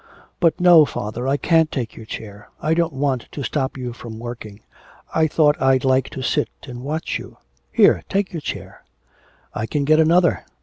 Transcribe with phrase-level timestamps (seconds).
[0.39, 2.49] 'But no, father, I can't take your chair.
[2.59, 4.61] I don't want to stop you from working.
[5.13, 7.37] I thought I'd like to sit and watch you.
[7.71, 8.83] Here, take your chair.'
[9.53, 10.43] 'I can get another.